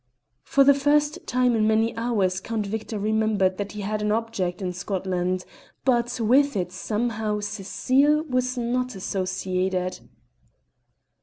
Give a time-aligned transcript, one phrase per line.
[0.41, 4.59] For the first time in many hours Count Victor remembered that he had an object
[4.59, 5.45] in Scotland,
[5.85, 9.99] but with it somehow Cecile was not associated.